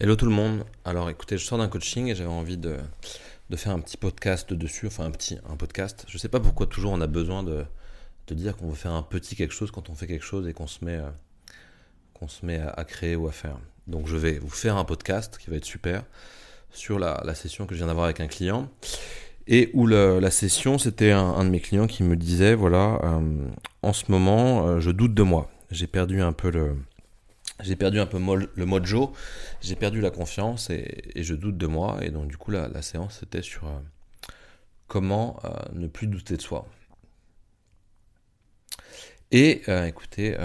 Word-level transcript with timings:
Hello 0.00 0.14
tout 0.14 0.26
le 0.26 0.30
monde. 0.30 0.64
Alors 0.84 1.10
écoutez, 1.10 1.38
je 1.38 1.44
sors 1.44 1.58
d'un 1.58 1.66
coaching 1.66 2.06
et 2.06 2.14
j'avais 2.14 2.30
envie 2.30 2.56
de, 2.56 2.76
faire 3.56 3.72
un 3.72 3.80
petit 3.80 3.96
podcast 3.96 4.52
dessus, 4.52 4.86
enfin 4.86 5.04
un 5.04 5.10
petit 5.10 5.38
un 5.50 5.56
podcast. 5.56 6.04
Je 6.06 6.18
sais 6.18 6.28
pas 6.28 6.38
pourquoi 6.38 6.68
toujours 6.68 6.92
on 6.92 7.00
a 7.00 7.08
besoin 7.08 7.42
de, 7.42 7.64
dire 8.30 8.56
qu'on 8.56 8.68
veut 8.68 8.76
faire 8.76 8.92
un 8.92 9.02
petit 9.02 9.34
quelque 9.34 9.52
chose 9.52 9.72
quand 9.72 9.90
on 9.90 9.96
fait 9.96 10.06
quelque 10.06 10.24
chose 10.24 10.46
et 10.46 10.52
qu'on 10.52 10.68
se 10.68 10.84
met, 10.84 10.98
euh, 10.98 11.10
qu'on 12.14 12.28
se 12.28 12.46
met 12.46 12.60
à, 12.60 12.84
créer 12.84 13.16
ou 13.16 13.26
à 13.26 13.32
faire. 13.32 13.58
Donc 13.88 14.06
je 14.06 14.14
vais 14.16 14.38
vous 14.38 14.48
faire 14.50 14.76
un 14.76 14.84
podcast 14.84 15.36
qui 15.36 15.50
va 15.50 15.56
être 15.56 15.64
super 15.64 16.04
sur 16.70 17.00
la, 17.00 17.20
la 17.24 17.34
session 17.34 17.66
que 17.66 17.74
je 17.74 17.78
viens 17.78 17.88
d'avoir 17.88 18.04
avec 18.04 18.20
un 18.20 18.28
client. 18.28 18.70
Et 19.48 19.68
où 19.74 19.88
la 19.88 20.30
session, 20.30 20.78
c'était 20.78 21.10
un, 21.10 21.44
de 21.44 21.50
mes 21.50 21.58
clients 21.58 21.88
qui 21.88 22.04
me 22.04 22.14
disait, 22.14 22.54
voilà, 22.54 23.00
euh, 23.02 23.48
en 23.82 23.92
ce 23.92 24.04
moment, 24.12 24.68
euh, 24.68 24.78
je 24.78 24.92
doute 24.92 25.14
de 25.14 25.24
moi. 25.24 25.50
J'ai 25.72 25.88
perdu 25.88 26.20
un 26.20 26.32
peu 26.32 26.50
le, 26.52 26.76
j'ai 27.60 27.76
perdu 27.76 27.98
un 27.98 28.06
peu 28.06 28.18
le 28.18 28.66
mojo, 28.66 29.12
j'ai 29.60 29.76
perdu 29.76 30.00
la 30.00 30.10
confiance 30.10 30.70
et, 30.70 31.12
je 31.16 31.34
doute 31.34 31.56
de 31.56 31.66
moi. 31.66 31.98
Et 32.02 32.10
donc 32.10 32.28
du 32.28 32.36
coup 32.36 32.50
la, 32.50 32.82
séance 32.82 33.18
c'était 33.20 33.42
sur 33.42 33.66
euh, 33.66 33.78
comment 34.86 35.40
euh, 35.44 35.50
ne 35.72 35.86
plus 35.86 36.06
douter 36.06 36.36
de 36.36 36.42
soi. 36.42 36.66
Et 39.30 39.62
euh, 39.68 39.84
écoutez, 39.84 40.36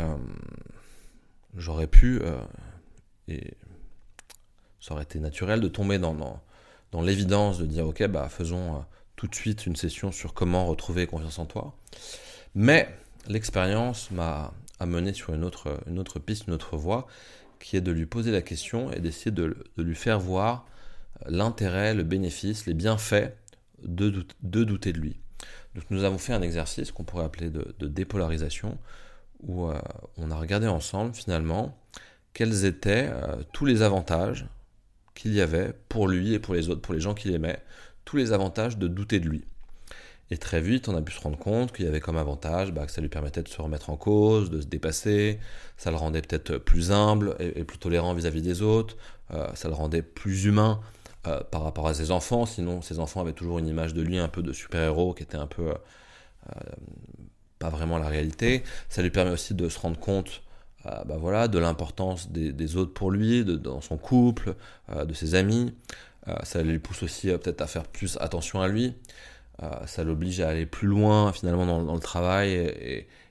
j'aurais 1.56 1.88
pu, 1.88 2.20
et 3.28 3.54
ça 4.82 4.94
aurait 4.94 5.04
été 5.04 5.20
naturel 5.20 5.62
de 5.62 5.70
tomber 5.70 6.00
dans, 6.00 6.14
dans, 6.14 6.42
dans 6.92 7.02
l'évidence 7.02 7.60
de 7.60 7.66
dire 7.66 7.88
ok 7.88 8.06
bah 8.08 8.28
faisons 8.28 8.84
tout 9.16 9.28
de 9.28 9.36
suite 9.36 9.66
une 9.66 9.78
session 9.78 10.12
sur 10.12 10.34
comment 10.34 10.66
retrouver 10.66 11.08
confiance 11.08 11.40
en 11.40 11.46
toi. 11.46 11.78
Mais 12.56 12.90
l'expérience 13.28 14.12
m'a 14.12 14.54
mener 14.86 15.14
sur 15.14 15.34
une 15.34 15.44
autre, 15.44 16.20
piste, 16.20 16.48
une 16.48 16.54
autre 16.54 16.78
voie, 16.78 17.08
qui 17.60 17.78
est 17.78 17.82
de 17.82 17.92
lui 17.92 18.06
poser 18.06 18.32
la 18.32 18.42
question 18.42 18.92
et 18.92 19.00
d'essayer 19.00 19.32
de, 19.32 19.56
lui 19.78 19.96
faire 19.96 20.20
voir 20.20 20.66
l'intérêt, 21.28 21.94
le 21.94 22.04
bénéfice, 22.04 22.66
les 22.66 22.74
bienfaits 22.74 23.34
de, 23.84 24.26
de, 24.42 24.64
douter 24.64 24.94
de 24.94 25.00
lui. 25.00 25.20
Donc 25.76 25.86
nous 25.90 26.04
avons 26.04 26.18
fait 26.18 26.34
un 26.34 26.42
exercice 26.42 26.92
qu'on 26.92 27.04
pourrait 27.04 27.26
appeler 27.26 27.50
de, 27.50 27.88
dépolarisation, 27.88 28.78
où 29.42 29.68
euh, 29.68 29.80
on 30.18 30.32
a 30.32 30.36
regardé 30.36 30.68
ensemble 30.68 31.14
finalement 31.14 31.78
quels 32.34 32.66
étaient 32.66 33.10
euh, 33.12 33.44
tous 33.52 33.66
les 33.66 33.82
avantages 33.82 34.48
qu'il 35.16 35.34
y 35.34 35.42
avait 35.42 35.74
pour 35.90 36.08
lui 36.08 36.34
et 36.34 36.40
pour 36.40 36.54
les 36.54 36.70
autres, 36.70 36.82
pour 36.82 36.94
les 36.94 37.00
gens 37.00 37.14
qu'il 37.14 37.34
aimait, 37.34 37.60
tous 38.06 38.18
les 38.18 38.32
avantages 38.32 38.78
de 38.78 38.88
douter 38.88 39.20
de 39.20 39.30
lui. 39.30 39.46
Et 40.32 40.38
très 40.38 40.62
vite, 40.62 40.88
on 40.88 40.96
a 40.96 41.02
pu 41.02 41.12
se 41.12 41.22
rendre 41.22 41.38
compte 41.38 41.74
qu'il 41.74 41.86
y 41.86 41.88
avait 41.88 42.00
comme 42.00 42.18
avantage 42.18 42.72
bah, 42.72 42.86
que 42.86 42.92
ça 42.92 43.02
lui 43.02 43.10
permettait 43.10 43.44
de 43.44 43.48
se 43.50 43.62
remettre 43.62 43.90
en 43.90 43.98
cause, 43.98 44.50
de 44.50 44.62
se 44.62 44.66
dépasser, 44.66 45.40
ça 45.78 45.92
le 45.92 45.98
rendait 45.98 46.22
peut-être 46.22 46.58
plus 46.58 46.92
humble 46.92 47.36
et, 47.40 47.64
plus 47.64 47.78
tolérant 47.78 48.14
vis-à-vis 48.14 48.42
des 48.42 48.62
autres, 48.62 48.96
euh, 49.32 49.48
ça 49.54 49.68
le 49.68 49.74
rendait 49.74 50.02
plus 50.02 50.46
humain 50.46 50.80
euh, 51.28 51.42
par 51.44 51.64
rapport 51.64 51.88
à 51.88 51.94
ses 51.94 52.12
enfants, 52.12 52.46
sinon 52.46 52.82
ses 52.82 53.00
enfants 53.00 53.22
avaient 53.22 53.34
toujours 53.34 53.60
une 53.60 53.68
image 53.68 53.94
de 53.94 54.02
lui 54.02 54.18
un 54.18 54.30
peu 54.30 54.42
de 54.42 54.54
super-héros 54.54 55.14
qui 55.14 55.24
était 55.24 55.38
un 55.38 55.48
peu 55.48 55.70
euh, 55.70 56.60
pas 57.60 57.70
vraiment 57.70 57.98
la 57.98 58.08
réalité. 58.08 58.64
Ça 58.90 59.02
lui 59.02 59.12
permet 59.12 59.32
aussi 59.32 59.54
de 59.54 59.70
se 59.70 59.80
rendre 59.80 60.00
compte 60.00 60.42
bah 61.06 61.16
voilà, 61.18 61.48
de 61.48 61.60
l'importance 61.60 62.30
des, 62.30 62.76
autres 62.76 62.94
pour 62.94 63.10
lui, 63.10 63.46
dans 63.46 63.80
son 63.80 63.96
couple, 63.96 64.54
de 64.94 65.14
ses 65.14 65.34
amis. 65.34 65.74
ça 66.44 66.62
lui 66.62 66.78
pousse 66.78 67.04
aussi 67.04 67.28
peut-être 67.28 67.62
à 67.62 67.68
faire 67.68 67.86
plus 67.86 68.18
attention 68.20 68.62
à 68.62 68.68
lui. 68.68 68.94
Euh, 69.62 69.86
ça 69.86 70.04
l'oblige 70.04 70.40
à 70.40 70.50
aller 70.50 70.66
plus 70.66 70.88
loin 70.88 71.32
finalement 71.32 71.66
dans, 71.66 71.94
le 71.94 72.00
travail 72.00 72.54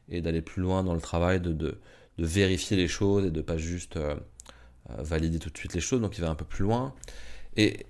et, 0.08 0.20
d'aller 0.20 0.42
plus 0.42 0.62
loin 0.62 0.84
dans 0.84 0.94
le 0.94 1.00
travail, 1.00 1.40
de, 1.40 1.78
vérifier 2.18 2.76
les 2.76 2.86
choses 2.86 3.26
et 3.26 3.30
de 3.30 3.40
pas 3.40 3.56
juste 3.56 3.96
euh, 3.96 4.14
euh, 4.90 5.02
valider 5.02 5.40
tout 5.40 5.50
de 5.50 5.58
suite 5.58 5.74
les 5.74 5.80
choses. 5.80 6.00
Donc 6.00 6.16
il 6.16 6.20
va 6.20 6.30
un 6.30 6.34
peu 6.34 6.44
plus 6.44 6.62
loin. 6.62 6.94
Et, 7.56 7.84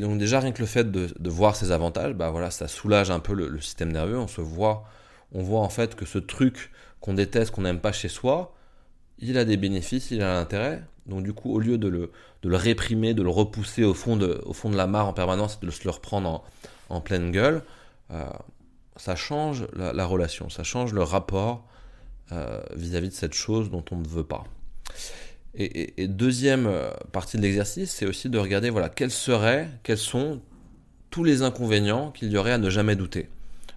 donc 0.00 0.18
déjà 0.18 0.40
rien 0.40 0.52
que 0.52 0.60
le 0.60 0.66
fait 0.66 0.90
de, 0.90 1.30
voir 1.30 1.56
ces 1.56 1.70
avantages, 1.70 2.14
bah 2.14 2.30
voilà, 2.30 2.50
ça 2.50 2.68
soulage 2.68 3.10
un 3.10 3.20
peu 3.20 3.34
le, 3.34 3.60
système 3.60 3.92
nerveux. 3.92 4.18
On 4.18 4.28
se 4.28 4.40
voit, 4.40 4.84
on 5.32 5.42
voit 5.42 5.60
en 5.60 5.68
fait 5.68 5.94
que 5.94 6.04
ce 6.04 6.18
truc 6.18 6.70
qu'on 7.00 7.14
déteste, 7.14 7.52
qu'on 7.52 7.62
n'aime 7.62 7.80
pas 7.80 7.92
chez 7.92 8.08
soi, 8.08 8.54
il 9.18 9.38
a 9.38 9.44
des 9.44 9.56
bénéfices, 9.56 10.10
il 10.10 10.22
a 10.22 10.34
l'intérêt. 10.34 10.82
Donc 11.08 11.22
du 11.22 11.32
coup, 11.32 11.52
au 11.52 11.58
lieu 11.58 11.78
de 11.78 11.88
le, 11.88 12.10
réprimer, 12.56 13.14
de 13.14 13.22
le 13.22 13.30
repousser 13.30 13.84
au 13.84 13.94
fond 13.94 14.16
de, 14.16 14.42
la 14.74 14.86
mare 14.86 15.08
en 15.08 15.12
permanence, 15.12 15.58
de 15.60 15.70
se 15.70 15.84
le 15.84 15.90
reprendre 15.90 16.28
en, 16.28 16.44
en 16.88 17.00
pleine 17.00 17.30
gueule, 17.32 17.62
euh, 18.10 18.24
ça 18.96 19.16
change 19.16 19.66
la, 19.74 20.04
relation, 20.06 20.50
ça 20.50 20.64
change 20.64 20.92
le 20.92 21.02
rapport 21.02 21.64
euh, 22.32 22.60
vis-à-vis 22.74 23.08
de 23.08 23.14
cette 23.14 23.34
chose 23.34 23.70
dont 23.70 23.84
on 23.90 23.96
ne 23.96 24.06
veut 24.06 24.24
pas. 24.24 24.44
Et, 25.54 26.06
deuxième 26.06 26.66
euh, 26.66 26.90
partie 27.10 27.36
de 27.36 27.42
l'exercice, 27.42 27.90
c'est 27.90 28.06
aussi 28.06 28.28
de 28.28 28.38
regarder 28.38 28.70
voilà 28.70 28.88
quels 28.88 29.10
seraient, 29.10 29.68
quels 29.82 29.98
sont 29.98 30.40
tous 31.10 31.24
les 31.24 31.42
inconvénients 31.42 32.10
qu'il 32.10 32.30
y 32.30 32.36
aurait 32.36 32.52
à 32.52 32.58
ne 32.58 32.70
jamais 32.70 32.96
douter. 32.96 33.28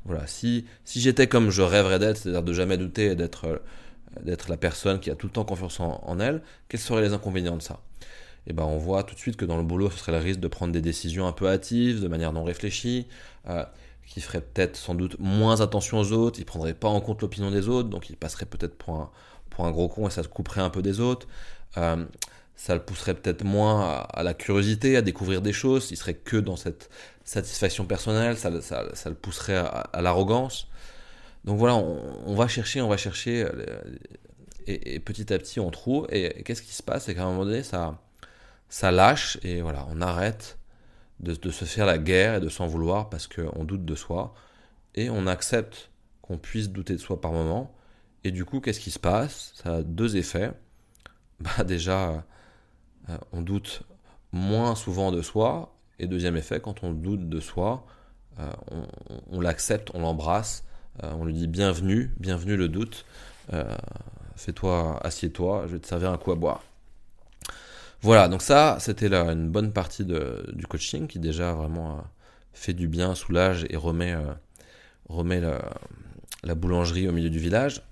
Voilà, 0.06 0.28
si, 0.28 0.66
si 0.84 1.00
j'étais 1.00 1.28
comme 1.28 1.50
je 1.50 1.62
rêverais 1.62 2.00
d'être, 2.00 2.18
c'est-à-dire 2.18 2.44
de 2.44 2.54
jamais 2.54 2.78
douter 2.78 3.12
et 3.12 3.16
d'être 3.16 3.62
d'être 4.22 4.50
la 4.50 4.58
personne 4.58 5.00
qui 5.00 5.10
a 5.10 5.16
tout 5.16 5.28
le 5.28 5.32
temps 5.32 5.46
confiance 5.46 5.80
en, 5.80 6.20
elle, 6.20 6.42
quels 6.68 6.80
seraient 6.80 7.02
les 7.02 7.14
inconvénients 7.14 7.58
de 7.58 7.62
ça? 7.62 7.80
Eh 8.48 8.54
ben 8.54 8.64
on 8.64 8.78
voit 8.78 9.04
tout 9.04 9.14
de 9.14 9.20
suite 9.20 9.38
que 9.38 9.46
dans 9.46 9.58
le 9.58 9.64
boulot, 9.64 9.90
ce 9.92 10.00
serait 10.00 10.12
le 10.12 10.18
risque 10.18 10.40
de 10.40 10.48
prendre 10.48 10.74
des 10.74 10.82
décisions 10.82 11.28
un 11.28 11.32
peu 11.32 11.48
hâtives, 11.48 12.02
de 12.02 12.08
manière 12.08 12.34
non 12.34 12.44
réfléchie, 12.44 13.08
qui 14.08 14.20
ferait 14.20 14.42
peut-être 14.42 14.76
sans 14.76 14.96
doute 14.96 15.16
moins 15.20 15.62
attention 15.62 16.00
aux 16.00 16.12
autres, 16.12 16.40
il 16.40 16.46
prendrait 16.46 16.74
pas 16.74 16.90
en 16.90 17.00
compte 17.00 17.22
l'opinion 17.22 17.50
des 17.50 17.70
autres, 17.70 17.88
donc 17.88 18.10
il 18.10 18.18
passerait 18.18 18.46
peut-être 18.46 18.76
pour 18.76 18.96
un, 18.96 19.10
pour 19.50 19.66
un 19.66 19.72
gros 19.72 19.88
con 19.88 20.08
et 20.08 20.12
ça 20.12 20.24
se 20.24 20.28
couperait 20.28 20.62
un 20.62 20.70
peu 20.70 20.82
des 20.82 21.00
autres. 21.00 21.28
Euh, 21.78 22.04
ça 22.56 22.76
le 22.76 22.82
pousserait 22.82 23.14
peut-être 23.14 23.44
moins 23.44 24.06
à, 24.14 24.22
la 24.22 24.34
curiosité, 24.34 24.98
à 24.98 25.02
découvrir 25.02 25.42
des 25.42 25.54
choses, 25.54 25.90
il 25.92 25.98
serait 25.98 26.14
que 26.14 26.38
dans 26.38 26.56
cette 26.58 26.90
satisfaction 27.24 27.86
personnelle, 27.86 28.38
ça, 28.38 28.62
ça, 28.62 29.10
le 29.10 29.16
pousserait 29.16 29.56
à, 29.58 30.02
l'arrogance. 30.02 30.68
Donc 31.46 31.58
voilà, 31.58 31.76
on, 31.76 32.36
va 32.36 32.48
chercher, 32.48 32.82
on 32.82 32.88
va 32.88 32.98
chercher, 32.98 33.44
euh, 33.44 33.82
et, 34.68 35.00
petit 35.00 35.34
à 35.34 35.40
petit 35.40 35.60
on 35.60 35.72
trouve, 35.72 36.08
et, 36.12 36.44
qu'est-ce 36.44 36.62
qui 36.62 36.74
se 36.74 36.84
passe? 36.84 37.06
C'est 37.06 37.16
qu'à 37.16 37.24
un 37.24 37.32
moment 37.32 37.46
donné, 37.46 37.64
ça, 37.64 38.00
ça 38.70 38.92
lâche, 38.92 39.40
et 39.44 39.62
voilà, 39.62 39.88
on 39.90 40.02
arrête 40.02 40.60
de, 41.22 41.52
se 41.52 41.66
faire 41.66 41.86
la 41.86 41.98
guerre 41.98 42.36
et 42.36 42.40
de 42.40 42.50
s'en 42.50 42.68
vouloir 42.68 43.10
parce 43.10 43.28
qu'on 43.28 43.64
doute 43.64 43.86
de 43.86 43.96
soi. 43.96 44.34
Et 44.96 45.10
on 45.10 45.28
accepte 45.28 45.90
qu'on 46.22 46.38
puisse 46.38 46.70
douter 46.70 46.94
de 46.94 47.00
soi 47.00 47.22
par 47.22 47.32
moment. 47.32 47.74
Et 48.24 48.32
du 48.32 48.46
coup, 48.46 48.60
qu'est-ce 48.60 48.80
qui 48.80 48.92
se 48.92 49.00
passe? 49.00 49.54
Ça 49.56 49.76
a 49.76 49.82
deux 49.84 50.18
effets. 50.18 50.52
Bah 51.42 51.64
déjà, 51.64 52.24
euh, 53.10 53.18
on 53.32 53.42
doute 53.42 53.82
moins 54.32 54.76
souvent 54.76 55.12
de 55.12 55.24
soi. 55.24 55.76
Et 55.98 56.06
deuxième 56.06 56.38
effet, 56.38 56.60
quand 56.60 56.84
on 56.84 56.92
doute 56.92 57.30
de 57.30 57.40
soi, 57.40 57.88
euh, 58.40 58.52
on, 59.32 59.42
l'accepte, 59.42 59.90
on 59.96 60.02
l'embrasse, 60.02 60.64
on 61.02 61.26
lui 61.26 61.34
dit 61.34 61.48
bienvenue, 61.48 62.12
bienvenue 62.20 62.58
le 62.58 62.70
doute. 62.70 63.06
Fais-toi, 64.36 65.00
assieds-toi, 65.04 65.66
je 65.68 65.74
vais 65.74 65.80
te 65.80 65.88
servir 65.88 66.12
un 66.12 66.18
coup 66.18 66.32
à 66.32 66.36
boire. 66.36 66.64
Voilà, 68.02 68.28
donc 68.28 68.42
ça, 68.42 68.78
c'était 68.80 69.14
une 69.14 69.50
bonne 69.50 69.72
partie 69.72 70.04
du 70.04 70.66
coaching 70.68 71.06
qui 71.08 71.20
déjà 71.20 71.54
vraiment 71.54 71.92
euh, 71.92 72.02
fait 72.54 72.74
du 72.74 72.88
bien, 72.88 73.14
soulage 73.14 73.68
et 73.70 73.78
remet, 73.78 74.14
euh, 74.14 74.34
remet 75.08 75.40
la, 75.40 76.56
boulangerie 76.56 77.08
au 77.08 77.12
milieu 77.12 77.30
du 77.30 77.38
village. 77.38 77.84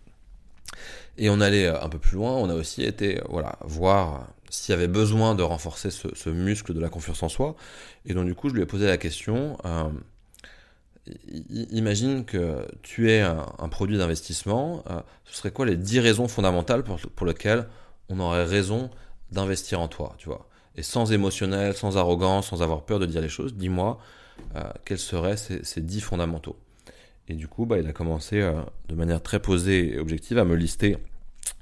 Et 1.20 1.30
on 1.30 1.40
allait 1.40 1.68
euh, 1.68 1.80
un 1.80 1.90
peu 1.90 2.00
plus 2.00 2.16
loin, 2.16 2.32
on 2.32 2.50
a 2.50 2.56
aussi 2.56 2.82
été 2.82 3.22
voilà, 3.30 3.60
voir 3.62 4.28
s'il 4.50 4.74
y 4.74 4.76
avait 4.76 4.88
besoin 4.88 5.36
de 5.36 5.44
renforcer 5.44 5.92
ce, 5.92 6.30
muscle 6.32 6.74
de 6.74 6.80
la 6.80 6.90
confiance 6.90 7.22
en 7.22 7.30
soi. 7.30 7.56
Et 8.08 8.16
donc 8.16 8.26
du 8.26 8.34
coup, 8.34 8.50
je 8.50 8.56
lui 8.56 8.64
ai 8.64 8.66
posé 8.66 8.88
la 8.88 8.98
question, 8.98 9.60
imagine 11.72 12.26
que 12.26 12.68
tu 12.82 13.12
es 13.12 13.22
un, 13.22 13.70
produit 13.70 13.98
d'investissement, 13.98 14.84
ce 15.26 15.36
serait 15.36 15.52
quoi 15.52 15.66
les 15.66 15.78
10 15.78 16.00
raisons 16.00 16.28
fondamentales 16.28 16.84
pour, 16.84 17.26
lesquelles 17.26 17.68
on 18.10 18.20
aurait 18.20 18.46
raison 18.46 18.90
d'investir 19.32 19.80
en 19.80 19.88
toi, 19.88 20.16
tu 20.18 20.28
vois? 20.28 20.48
Et 20.76 20.84
sans 20.84 21.12
émotionnel, 21.12 21.76
sans 21.76 21.98
arrogance, 21.98 22.50
sans 22.50 22.62
avoir 22.62 22.84
peur 22.84 23.00
de 23.00 23.06
dire 23.06 23.22
les 23.22 23.30
choses, 23.30 23.54
dis-moi 23.54 24.00
euh, 24.56 24.64
quels 24.86 25.00
seraient 25.00 25.38
ces, 25.38 25.82
dix 25.82 26.02
fondamentaux? 26.02 26.58
Et 27.28 27.36
du 27.36 27.48
coup, 27.48 27.66
bah, 27.66 27.78
il 27.78 27.88
a 27.88 27.94
commencé 27.94 28.42
euh, 28.42 28.54
de 28.88 28.96
manière 28.96 29.22
très 29.22 29.40
posée 29.40 29.96
et 29.96 30.00
objective 30.00 30.38
à 30.38 30.46
me 30.46 30.56
lister 30.56 30.98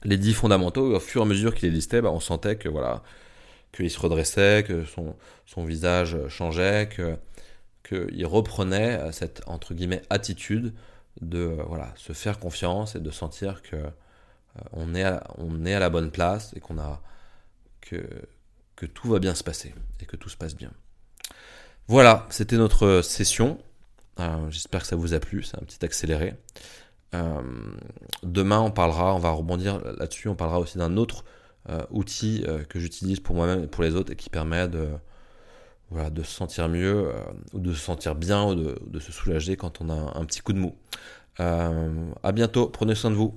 les 0.03 0.17
dix 0.17 0.33
fondamentaux. 0.33 0.91
Et 0.91 0.95
au 0.95 0.99
fur 0.99 1.21
et 1.21 1.25
à 1.25 1.27
mesure 1.27 1.55
qu'il 1.55 1.69
les 1.69 1.75
listait, 1.75 2.01
bah, 2.01 2.11
on 2.11 2.19
sentait 2.19 2.55
que 2.55 2.69
voilà, 2.69 3.03
qu'il 3.73 3.89
se 3.89 3.99
redressait, 3.99 4.63
que 4.67 4.83
son 5.45 5.63
visage 5.65 6.17
changeait, 6.29 6.87
que 6.89 7.17
qu'il 7.87 8.25
reprenait 8.25 8.99
euh, 8.99 9.11
cette 9.11 9.41
entre 9.47 9.73
guillemets 9.73 10.01
attitude 10.09 10.73
de 11.21 11.57
voilà 11.67 11.93
se 11.95 12.13
faire 12.13 12.39
confiance 12.39 12.95
et 12.95 12.99
de 12.99 13.09
sentir 13.09 13.61
que 13.63 13.77
on 14.71 14.93
est 14.95 15.05
on 15.37 15.65
est 15.65 15.73
à 15.73 15.79
la 15.79 15.89
bonne 15.89 16.11
place 16.11 16.53
et 16.55 16.59
qu'on 16.59 16.77
a 16.79 17.01
que, 17.81 18.05
tout 18.93 19.07
va 19.07 19.19
bien 19.19 19.33
se 19.33 19.43
passer 19.43 19.73
et 20.01 20.05
que 20.05 20.15
tout 20.15 20.29
se 20.29 20.35
passe 20.35 20.55
bien. 20.55 20.71
Voilà, 21.87 22.27
c'était 22.29 22.57
notre 22.57 23.01
session. 23.01 23.59
Euh, 24.19 24.51
j'espère 24.51 24.81
que 24.81 24.87
ça 24.87 24.95
vous 24.95 25.13
a 25.13 25.19
plu, 25.19 25.41
c'est 25.43 25.57
un 25.57 25.63
petit 25.63 25.83
accéléré. 25.85 26.35
Euh, 27.15 27.41
demain, 28.23 28.59
on 28.59 28.71
parlera, 28.71 29.15
on 29.15 29.19
va 29.19 29.31
rebondir 29.31 29.79
là-dessus, 29.97 30.27
on 30.27 30.35
parlera 30.35 30.59
aussi 30.59 30.77
d'un 30.77 30.97
autre 30.97 31.23
outil 31.89 32.45
que 32.69 32.79
j'utilise 32.79 33.19
pour 33.19 33.35
moi-même 33.35 33.63
et 33.63 33.67
pour 33.67 33.83
les 33.83 33.95
autres 33.95 34.13
et 34.13 34.15
qui 34.15 34.29
permet 34.29 34.69
de, 34.69 34.87
voilà, 35.89 36.09
de 36.09 36.23
se 36.23 36.31
sentir 36.31 36.67
mieux 36.69 37.11
ou 37.53 37.59
de 37.59 37.73
se 37.73 37.79
sentir 37.79 38.15
bien 38.15 38.43
ou 38.43 38.55
de, 38.55 38.79
de, 38.85 38.99
se 38.99 39.11
soulager 39.11 39.55
quand 39.55 39.81
on 39.81 39.89
a 39.89 40.17
un 40.17 40.25
petit 40.25 40.41
coup 40.41 40.53
de 40.53 40.59
mou. 40.59 40.75
à 41.39 42.31
bientôt, 42.33 42.67
prenez 42.67 42.95
soin 42.95 43.11
de 43.11 43.15
vous. 43.15 43.33